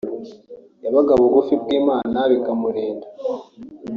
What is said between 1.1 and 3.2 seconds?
bugufi bw’Imana bikamurinda